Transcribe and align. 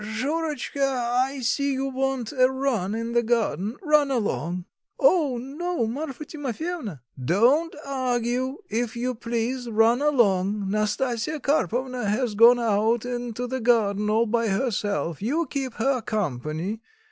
Shurotchka, 0.03 0.81
I 0.81 1.41
see 1.41 1.73
you 1.73 1.85
want 1.85 2.31
a 2.35 2.49
run 2.49 2.95
in 2.95 3.11
the 3.11 3.21
garden 3.21 3.77
run 3.83 4.09
along." 4.09 4.65
"Oh, 4.99 5.37
no, 5.37 5.85
Marfa 5.85 6.25
Timofyevna." 6.25 7.01
"Don't 7.23 7.75
argue, 7.85 8.63
if 8.67 8.95
you 8.95 9.13
please, 9.13 9.69
run 9.69 10.01
along. 10.01 10.71
Nastasya 10.71 11.39
Karpovna 11.43 12.05
has 12.09 12.33
gone 12.33 12.59
out 12.59 13.05
into 13.05 13.45
the 13.45 13.59
garden 13.59 14.09
all 14.09 14.25
by 14.25 14.47
herself; 14.47 15.21
you 15.21 15.45
keep 15.45 15.75
her 15.75 16.01
company. 16.01 16.81